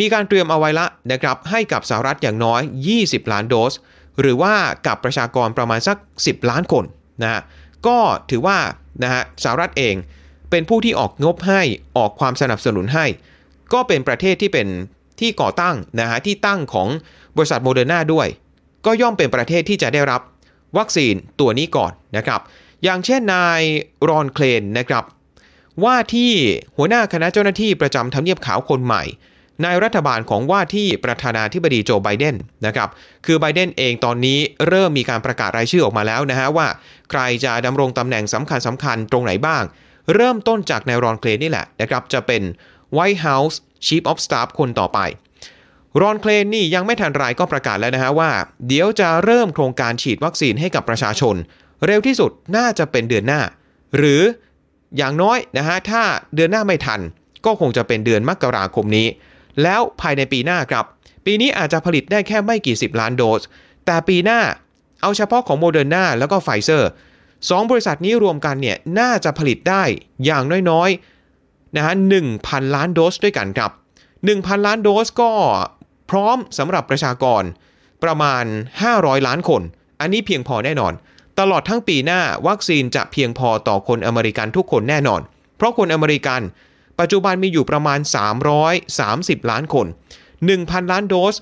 [0.00, 2.60] มีการเตรียมเอาไว้ละนะครับให้กับสหรัฐอย่างน้อย
[2.96, 3.72] 20 ล้านโดส
[4.20, 4.54] หรือว่า
[4.86, 6.84] กับประชากรประมาณสัก 10 ล้านคน
[7.22, 7.40] นะฮะ
[7.86, 7.98] ก็
[8.30, 8.58] ถือว่า
[9.02, 9.94] นะฮะสหรัฐเอง
[10.50, 11.62] เป็นผู้ที่ออกงบให้
[11.96, 13.06] ออกความสนับสนุนให้
[13.72, 14.68] ก็เป็นประเทศที่เป็น
[15.24, 16.88] ที่ก่อตั้งนะฮะที่ตั้งของ
[17.36, 18.26] บริษัทโมเดอร์นาด้วย
[18.86, 20.20] ก็ย่อมเป็นประเทศที่จะได้รับ
[20.78, 22.40] วัคซีนตัวนี้ก่อนนะครับ
[22.84, 23.60] อย่างเช่นนาย
[24.08, 25.04] รอนเคลนนะครับ
[25.84, 26.32] ว่าที่
[26.76, 29.02] หัวหน้าคณะเจ้าหน้าที่ประจำทำเนียบขาวคนใหม่
[29.62, 32.88] ในรัฐบาลของว่าที่ประธานาธิบดีโจไบเดนนะครับ
[33.26, 36.66] คือไบเดนเองตอนนี้เริ่มมีการประกาศรายชื่อออกมาแล้วนะฮะว่า
[37.10, 39.62] ใครจะดำรงตำแหน่งสำคัญสำคัญตรงไหนบ้าง
[40.14, 42.42] เริ่มต้นจากนายรอนเคลนนี่แหละนะครับ จะเป็น
[42.96, 44.98] White House Chief of Staff คนต่อไป
[46.00, 48.30] รอนเคลนนี่ยังไม่ทันไรก็ประกาศแล้วนะฮะว่า
[48.66, 51.36] เดี๋ยวจะเริ่มโครงการฉีดวัคซีนให้กับประชาชน
[51.86, 53.40] เร็วที่สุดน่าจะเป็นเดือนหน้า
[53.96, 54.22] หรือ
[54.96, 56.02] อย่างน้อยนะฮะถ้า
[56.34, 57.00] เดือนหน้าไม่ทัน
[57.46, 59.06] ก็คงจะเป็นเดือนมกราคมนี้
[59.62, 60.84] แล้วภายในปีหน้าครับ
[61.26, 63.42] ปีนี้อาจจะผลิตได้แค่ไม่กี่สิบล้านโดส
[63.86, 64.40] แต่ปีหน้า
[65.02, 66.90] เอาเฉพาะของโมเดอร์นาแล้วก็ไฟเซอร์
[67.50, 69.82] สองบริษัทนี้รวมกันเนี่ยน่าจะผลิตได้
[70.24, 71.13] อย่างน้อยๆ
[71.76, 71.94] นะฮะ
[72.34, 73.70] 1,000 ล้านโดสด้วยกันครับ
[74.18, 75.30] 1,000 ล้านโดสก็
[76.10, 77.42] พร้อมสำหรับประชากร
[78.04, 78.44] ประมาณ
[78.84, 79.62] 500 ล้านคน
[80.00, 80.92] อันนี้เพียงพอแน่นอน
[81.40, 85.20] ตลอดทั้งปีหน้าวัคซีนจะเพียงพอต่อคนอเมริกันทุกคนแน่นอน
[85.56, 86.40] เพราะคนอเมริกัน
[87.00, 87.98] ปัจจุบันมีอยู่ประมาณ
[88.74, 89.86] 330 ล้านคน
[90.38, 91.34] 1,000 ล้านโดส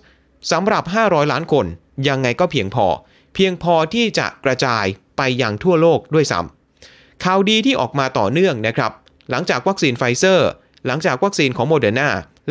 [0.53, 1.67] สำหรับ 500 ล้านคน
[2.09, 2.87] ยังไงก็เพียงพอ
[3.35, 4.85] เพียงพอที่จะกระจาย
[5.17, 8.93] ไปยังทั่วโลกด้วยซ้ำข่าวดีที่ออกมาต่อเนื่องนะครับ
[9.33, 10.49] หลังจากวัคซีนไฟเซอร์
[10.87, 12.09] หลังจากวัคซีนของโมเดอร์นา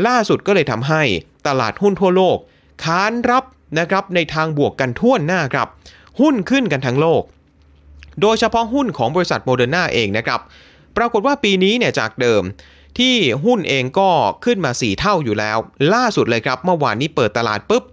[0.07, 1.01] ล่าสุดก็เลยทำให้
[1.47, 2.37] ตลาดหุ้นทั่วโลก
[2.83, 3.43] ขานรับ
[3.79, 5.67] นะครับในทางบวกกันทั่วหน้าครับ
[6.19, 7.23] หุ้นขึ้นกันทั้งโลก
[8.21, 10.39] โดยเฉพาะหุ้นของบริษัทโมเดอร์นาเองนะครับ
[10.97, 12.43] ปรากฏว่าปีนี้เนี่ยจากเดิม
[12.99, 13.15] ที่
[13.45, 14.09] หุ้นเองก็
[14.45, 15.57] ขึ้นมา 4 เท่าอยู่แล้ว
[15.93, 17.83] ล่าสุดเลยครับ เมื่อวานนี้เปิดตลาดปุ๊บ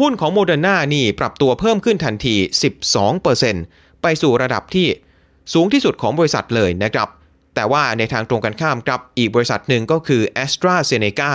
[0.00, 2.36] หุ้นของโมเดอร์นานี่ปรับตัวเพิ่มขึ้นทันที
[3.18, 4.86] 12%ไปสู่ระดับที่
[5.52, 7.08] สูงที่สุดของบริษัทเลยนะครับ
[7.54, 11.30] แต่ว่าในทางตรงกันข้ามกับอีกบริษัทหนึ่งก็คือ AstraZeneca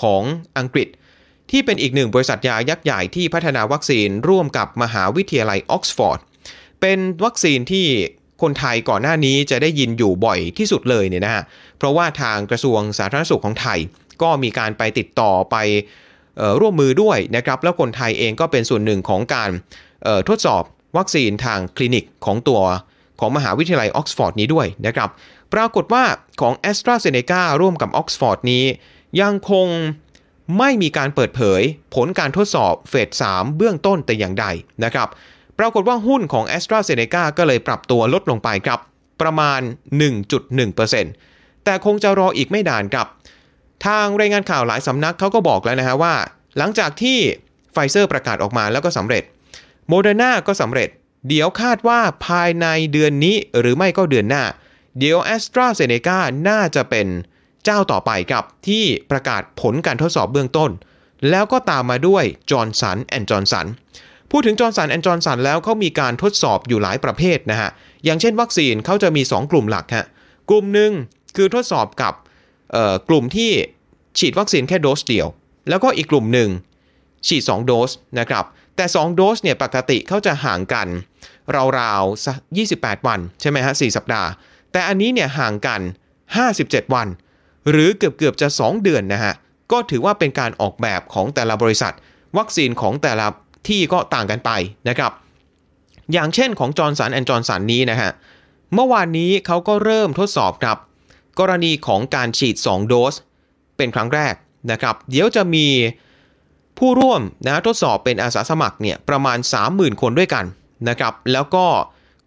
[0.00, 0.22] ของ
[0.58, 0.88] อังกฤษ
[1.50, 6.20] ที่เป็นอีกหนึ่งบริษัทยายักษ์ใหญ่ที่พัฒนาวัคซีนร่วมกับมหาวิทยาลัยออกซฟอร์ด
[6.80, 7.86] เป็นวัคซีนที่
[8.42, 11.42] คนไทยก่อนหน้านี้จะได้ยินอยู่บ่อยที่สุดเลยเนี่ยนะฮะ
[11.78, 13.78] เพราะว่าทางกระทรวงสาธารณสุขของไทย
[14.22, 15.56] ก็มีการไปติดต่อไป
[16.40, 19.50] ออร่วมมือด้วยนะครับแล้วคนไทยเองก็เป็นส่วนหนึ่งของการ
[20.06, 20.62] ออทดสอบ
[20.96, 22.60] วัคซีนทางคลินิกของตัว
[23.20, 25.08] ของมหาวิทยาลัยออกซฟอร์ดนี้ด้วยนะครับ
[25.54, 26.04] ปรากฏว่า
[26.40, 28.64] ของ a s t r a z เซ e c a ร่วมกับออกซฟอร์ดนี้
[29.20, 29.68] ยังคง
[30.58, 31.62] ไม่มีการเปิดเผย
[31.94, 34.46] ผลการทดสอบเฟส 3 เบื้องต้นแต่อย่างใด
[34.84, 35.08] นะครับ
[35.58, 38.80] ปรากฏว่าหุ้นของ a s t r a z เซ e c a ก็เลยปรับตัวลดลงไปครับ
[39.20, 39.60] ประมาณ
[40.42, 43.06] 1.1%แต่คงจะรออีกไม่นานครับ
[43.86, 46.14] ทางรายงานข่าวหลายสำนักเขาก็บอกแล้วนะฮะว่า
[46.58, 47.18] หลังจากที่
[47.72, 49.22] ไฟเซอร์ประกาศออกมาแล้วก็สำเร็จ
[49.88, 50.88] โมเดอร์นาก็สำเร็จ
[51.28, 54.44] เดี๋ยวคาดว่าภายในเดือนนี้หรือไม่ก็เดือนหน้า
[54.98, 57.06] เดี๋ยว AstraZeneca น่าจะเป็น
[57.64, 60.70] เจ้าต่อไปครับที่ประกาศผลการทดสอบเบื้องต้น
[61.30, 63.66] แล้วก็ตามมาด้วยจอร์นสันแอนด์จอร์นสัน
[64.30, 67.70] พูดถึงจอร์นสันแอนด์จอร์นสันแล้วเขามีการทดสอบอยู่หลายประเภทนะฮะ
[68.04, 70.06] อย่างเช่นวัคซีนเขาจะมี 2 กลุ่มหลักฮะ
[70.48, 70.92] กลุ่มหนึ่ง
[71.36, 72.14] คือทดสอบกับ
[73.08, 73.50] กลุ่มที่
[74.18, 75.26] ฉีดวัคซีนแค่โดสเดียว
[75.68, 76.48] แล้วก็อีกกลุ่มหนึ่ง
[77.26, 78.44] ฉีด 2 โดสนะครับ
[78.76, 80.88] แต่ 2 โดสเนี่ยปกติเขาจะห่างกัน
[81.78, 84.28] ราวๆ 28 วัน ใช่ไหมฮะ 4 สัปดาห์
[84.72, 85.80] แต่อันนี้เนี่ยห่างกัน
[86.36, 87.08] 57 วัน
[87.70, 89.34] หรือเกือบเกือบจะ 2 เดือนนะฮะ
[89.72, 91.94] ก็ถือว่าเป็นการออกแบบของแต่ละบริษัท
[92.36, 93.26] วัคซีนของแต่ละ
[93.68, 94.50] ที่ก็ต่างกันไป
[94.88, 95.12] นะครับ
[96.12, 98.10] อย่างเช่นของจอร์นสันแอนด์จอร์นสันนี้นะฮะ
[98.74, 100.78] เมื่อวานนี้เขาก็เริ่มทดสอบครับ
[101.38, 103.14] กรณีของการฉีด 2 โดส
[103.76, 104.34] เป็นครั้งแรก
[104.70, 105.66] นะครับ เดี๋ยวจะมี
[106.78, 109.38] ผู้ร่วมนะทดสอบเป็นอาสาสมัครเนี่ยประมาณ
[109.70, 110.44] 30,000 คนด้วยกัน
[110.88, 111.66] นะครับ แล้วก็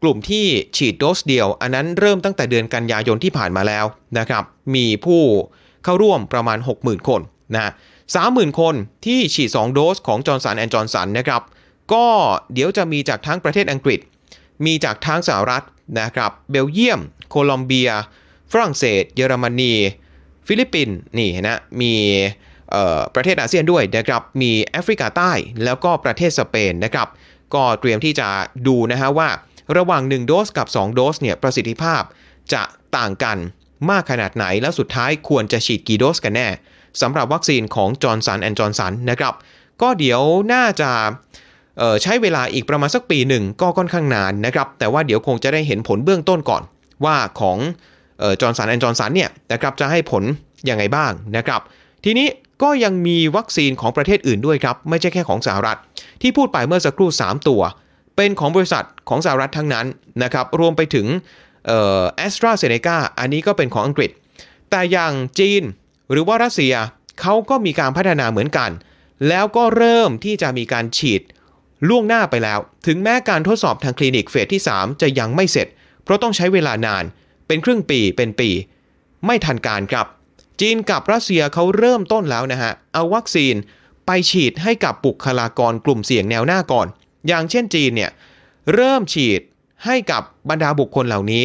[0.03, 0.45] กลุ่มที่
[0.77, 3.85] ฉีดโดสเดียว อันนั้นเริ่มตั้งแต่เดือนกันยายนที่ผ่านมาแล้ว
[4.19, 4.43] นะครับ
[4.75, 5.21] มีผู้
[5.83, 7.21] เข้าร่วมประมาณ 60,000 คน
[7.55, 7.71] นะ
[8.15, 11.41] สามหมื่นคนที่ฉีด 2 โดสของจอร์นสันแอนด์จอร์นสันนะครับ
[11.93, 12.05] ก็
[12.53, 13.99] เดี๋ยวจะมีจากทั้งประเทศอังกฤษ
[14.65, 15.63] มีจากทั้งสหรัฐ
[15.99, 17.89] นะครับเบลเยียม โคลอมเบีย
[18.51, 19.73] ฝรั่งเศส เยอรมนี
[20.47, 21.93] ฟิลิปปินส์นี่นะมี
[23.15, 25.31] ประเทศอาเซียนด้วยนะครับมีแอฟริกาใต้
[25.63, 27.07] แล้วก็ประเทศสเปนนะครับ
[27.53, 28.27] ก็เตรียมที่จะ
[28.67, 29.29] ดูนะฮะว่า
[29.77, 32.01] ระหว่าง 1 โดสกับ 2 โดสเนี่ยประสิทธิภาพ
[32.53, 32.63] จะ
[32.97, 33.37] ต่างกัน
[33.89, 36.47] มากขนาดไหน แล้วสุดท้ายควรจะฉีดกี่โดสกันแน่
[37.01, 39.33] สำหรับวัคซีนของจอร์นสันแอนด์จอร์นสันนะครับ
[39.81, 40.21] ก็เดี๋ยว
[40.53, 40.91] น่าจะ
[42.03, 46.63] ใช้เวลาอีกประมาณสักปีหนึ่งก็ค่อนข้างนานนะครับ แต่ว่าเดี๋ยวคงจะได้เห็นผลเบื้องต้นก่อน
[47.05, 47.57] ว่าของ
[48.41, 50.23] จอร์นสันแอนด์จอร์นสันเนี่ยนะครับจะให้ผล
[50.69, 51.61] ยังไงบ้างนะครับ
[52.03, 52.27] ทีนี้
[52.63, 55.77] ก็ยังมีวัคซีนของประเทศอื่นด้วยครับ ไม่ใช่แค่ของสหรัฐ
[56.21, 57.61] ที่พูดไปเมื่อสักครู่ 3 ตัว
[58.15, 59.85] เป็นของบริษัทของสหรัฐทั้งนั้น
[60.23, 61.07] นะครับรวมไปถึง
[62.15, 64.11] แอสตราเซเนกาอันนี้ก็เป็นของอังกฤษ
[64.69, 65.63] แต่อย่างจีน
[66.11, 66.73] หรือว่ารัสเซีย
[67.21, 68.71] เขาก็มีการพัฒนาเหมือนกัน
[69.29, 71.21] แล้วก็เริ่มที่จะมีการฉีด
[71.87, 75.67] ล่วงหน้าไปแล้ว ถึงแม้การทดสอบทางคลินิกเฟสที่ 3 จะยังไม่เสร็จ
[76.03, 77.03] เพราะต้องใช้เวลานาน
[77.47, 78.49] เป็นครึ่งปีเป็นปี
[79.25, 80.07] ไม่ทันการครับ
[80.61, 83.55] จีนกับรัสเซียเขาเริ่มต้นแล้วนะฮะ เอาวัคซีน
[84.05, 86.87] ไปฉีดให้กับบุคลากรกลุ่มเสี่ยงแนวหน้าก่อน
[87.27, 88.11] อย่างเช่นจีนเนี่ย
[88.73, 89.41] เริ่มฉีด
[89.85, 91.43] ให้กับบรรดาบุคคลเหล่านี้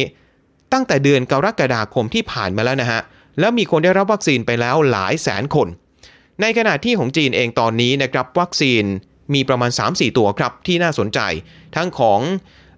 [0.73, 3.01] ตั้งแต่เดือนกรกฎาคมที่ผ่านมาแล้วนะฮะ
[3.39, 5.67] แล้วมีคนได้รับวัคซีนไปแล้วหลายแสนคน
[6.41, 8.83] ในขณะที่ของจีนเองตอนนี้นะครับวัคซีน
[9.33, 11.19] มีประมาณ 3-4 ตัวครับ ที่น่าสนใจ
[11.75, 12.19] ทั้งของ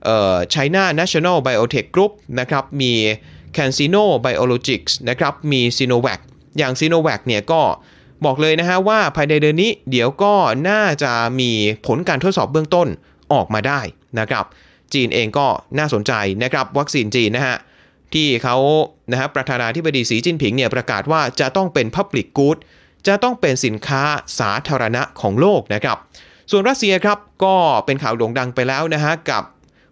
[0.04, 2.94] เอ่อ China National Biotech Group นะครับมี
[3.56, 6.20] CanSino Biologics นะครับมี Sinovac
[6.58, 7.62] อย่าง Sinovac เนี่ยก็
[8.26, 10.34] บอกเลยนะฮะว่าภายในเดือนนี้เดี๋ยวก็
[10.70, 11.52] น่าจะมี
[11.88, 12.88] ผลการทดสอบเบื้องต้น
[13.34, 13.82] ออกมาได้
[14.20, 14.46] นะครับ
[14.94, 17.58] จีนเองก็น่าสนใจนะครับ วัคซีนจีนนะฮะ
[18.14, 18.56] ที่เขา
[19.12, 22.58] นะฮะประธานาธิบดีสีจิ้นผิงเนี่ยประกาศว่าจะต้องเป็น Public Good
[23.08, 24.04] จะต้องเป็นสินค้า
[24.40, 25.98] สาธารณะของโลกนะครับ
[26.52, 27.56] ส่วนรัสเซียครับก็
[27.86, 29.44] เป็นข่าวโด่งดังไปแล้วนะฮะกับ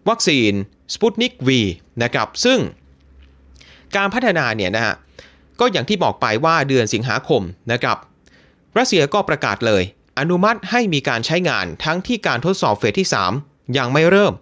[0.09, 0.51] วัคซีน
[0.93, 1.49] Sputnik V
[2.03, 2.59] นะครับซึ่ง
[3.95, 4.95] การพัฒนาเนี่ยนะฮะ
[5.59, 7.97] ก็อย่างที่บอกไปว่าเดือนสิงหาคมนะครับ
[8.77, 9.83] รัสเซียก็ประกาศเลย
[10.19, 13.07] อนุมัติให้มีการใช้งานทั้งที่การทดสอบเฟสที่
[13.41, 14.33] 3 ยังไม่เริ่ม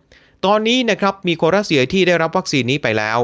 [0.46, 3.20] ตอนนี้นะครับมีคนรัสเซียที่ได้รับวัคซีนนี้ไปแล้ว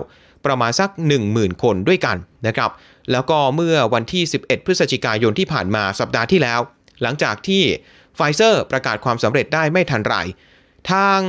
[0.46, 0.90] ประมาณสัก
[1.26, 2.72] 10,000 คนด้วยกันนะครับ
[3.12, 6.60] แล้วก็เมื่อวันที่ 11 พฤศจิกายนที่ผ่านมาสัปดาห์ที่แล้ว
[7.02, 7.64] หลังจากที่
[8.16, 10.16] ไฟเซอร์ประกาศความสำเร็จได้ไม่ทันไร
[10.92, 11.20] ทาง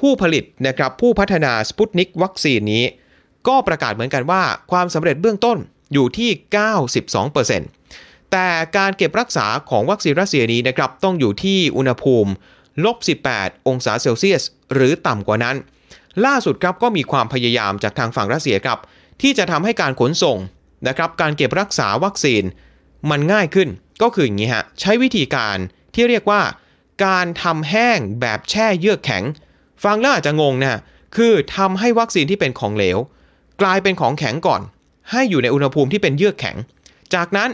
[0.00, 2.84] ผู้ผลิตนะครับผู้พัฒนาสปุตนิกวัคซีนนี้
[3.48, 5.58] ก็ประกาศเหมือนกันว่าความสำเร็จเบื้องต้น
[5.92, 6.30] อยู่ที่
[7.04, 12.30] 92% แต่การเก็บรักษาของวัคซีนรัสเซียนี้นะครับต้องอยู่ที่อุณหภูมิ
[12.84, 12.96] ลบ
[13.32, 14.42] 18 องศาเซลเซียส
[14.74, 15.56] หรือต่ำกว่านั้น
[16.24, 18.78] ล่าสุดครับก็มีความพยายามจากทางฝั่งรัสเซียครับ
[19.22, 20.38] ที่จะทำให้การขนส่ง
[20.88, 22.42] นะครับการเก็บรักษาวัคซีน
[23.10, 23.68] มันง่ายขึ้น
[24.02, 25.56] ก็คืออย่างนี้ฮะใช้วิธีการ
[25.94, 26.42] ที่เรียกว่า
[27.04, 29.24] การทำแห้งแบบแช่เยือกแข็ง
[29.84, 30.80] ฟังแล้วอาจจะงงนะ
[31.16, 32.98] คือทำให้วัคซีนที่เป็นของเหลว
[33.62, 34.62] กลายเป็นของแข็งก่อน
[35.10, 36.56] ให้อยู่ในอุณหภูมิที่เป็นเยือกแข็ง
[37.14, 37.50] จากนั้น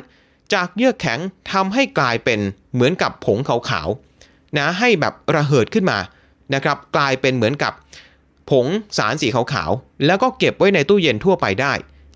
[0.55, 1.21] จากเยื่อแข็ง
[1.53, 2.41] ทำให้กลายเป็น
[2.75, 5.99] เหมือนกับผงขาวๆนะให้แบบระเหิดขึ้นมา
[6.55, 7.73] นะครับ กลายเป็นเหมือนกับ
[8.51, 8.67] ผง
[8.99, 11.73] สารสีขาวๆแล้วก็เก็บไว้ในตู้เย็นทั่วไปได้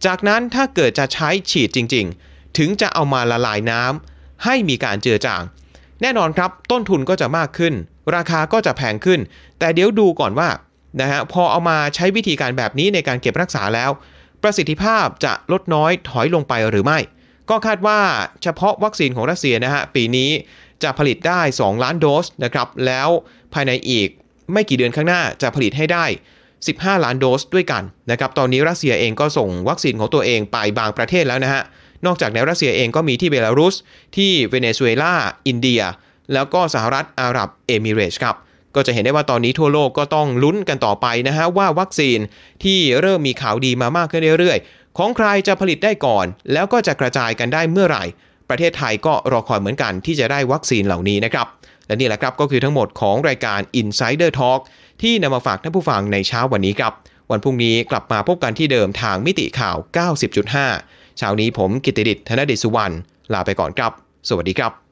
[0.07, 5.43] จากนั้นถ้าเกิดจะใช้ฉีดจริง ๆ ถึงจะเอามาละลายน้ำให้มีการเจือจาง
[6.03, 7.75] แน่นอนครับต้นทุนก็จะมากขึ้น
[8.15, 9.21] ราคาก็จะแพงขึ้น
[9.59, 10.49] แต่เดี๋ยวดูก่อนว่า
[11.01, 13.91] นะฮะพอเอามาใช้วิธีการแบบนี้ในการเก็บรักษาแล้ว
[14.43, 16.99] ประสิทธิภาพจะลดน้อยถอยลงไปหรือไม่
[17.51, 17.99] ก็คาดว่า
[18.43, 20.31] เฉพาะวัคซีนของรัสเซียนะฮะปีนี้
[20.83, 23.09] จะผลิตได้ 2 ล้านโดสนะครับแล้ว
[23.55, 24.09] ภายในอีก
[24.53, 26.05] ไม่กี่เดือนข้างหน้าจะผลิตให้ได้
[26.55, 31.63] 15 ล้านโดสด้วยกันนะครับตอนนี้รัสเซียเองก็ส่งวัคซีนของตัวเองไปบางประเทศแล้วนะฮะ
[32.07, 33.75] นอกจากในรัสเซียเองก็มีที่เบลารุส
[34.17, 35.15] ที่เวเนซุเอลา
[35.47, 35.83] อินเดีย
[36.33, 38.37] แล้วก็สหรัฐอาหรับเอมิเรตส์ครับ
[38.75, 42.19] ก็จะเห็นได้ว่าตอนนี้ทั่วโลกก็ต้องลุ้นกันต่อไปนะฮะว่าวัคซีน
[42.65, 44.59] ที่เริ่มมีข่าวดีมามากขึ้นเรื่อย
[44.97, 48.05] ของใครจะผลิตได้ก่อน แล้วก็จะกระจายกันได้เมื่อไหร่
[48.49, 51.47] ประเทศไทยก็รอคอยเหมือนกันที่จะได้วัคซีนเหล่านี้นะครับ
[51.87, 54.61] และนี่แหละครับก็คือทั้งหมดของรายการ Insider Talk
[55.03, 56.93] ที่นำมาฝากท่านผู้ฟังในเช้าวันนี้ครับ
[57.31, 59.77] วันพรุ่งนี้กลับมาพบกันที่เดิมทางมิติข่าว
[60.47, 62.95] 90.5 เช้านี้ผมกิตติดิษฐ์ธนเดชสุวรรณ
[63.33, 63.93] ลาไปก่อนครับ
[64.29, 64.86] สวัสดีครับ